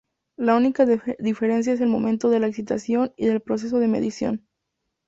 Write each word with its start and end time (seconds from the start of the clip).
La 0.35 0.55
única 0.55 0.83
diferencia 1.19 1.73
es 1.73 1.79
el 1.79 1.87
momento 1.89 2.31
de 2.31 2.39
la 2.39 2.47
excitación 2.47 3.13
y 3.17 3.27
del 3.27 3.39
proceso 3.39 3.77
de 3.77 3.87
medición. 3.87 4.47